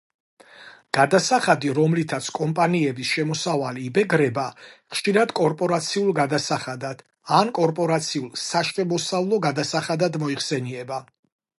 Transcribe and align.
გადასახადი, 0.97 1.69
რომლითაც 1.79 2.29
კომპანიების 2.37 3.11
შემოსავალი 3.17 3.83
იბეგრება 3.89 4.45
ხშირად 4.97 5.35
კორპორაციულ 5.41 6.09
გადასახადად 6.21 7.05
ან 7.41 7.53
კორპორაციულ 7.61 8.29
საშემოსავლო 8.47 9.41
გადასახადად 9.49 10.19
მოიხსენიება. 10.25 10.99